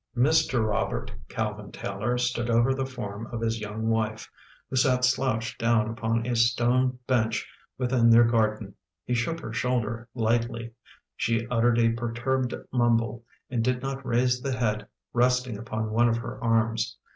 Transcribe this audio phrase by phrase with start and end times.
[0.15, 0.67] [ioo] Mr.
[0.67, 4.27] Robert Calvin Taylor stood over the form of his young wife,
[4.67, 8.73] who sat slouched down upon a stone bench within their garden.
[9.05, 10.73] He shook her shoulder, lightly.
[11.15, 16.17] She uttered a perturbed mumble and did not raise the head resting upon one of
[16.17, 16.97] her arms.